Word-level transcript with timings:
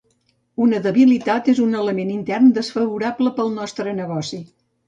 Una 0.67 0.79
debilitat 0.85 1.51
és 1.53 1.61
un 1.67 1.77
element 1.81 2.11
intern 2.15 2.49
desfavorable 2.57 3.37
pel 3.39 3.55
nostre 3.63 3.95
negoci. 4.03 4.43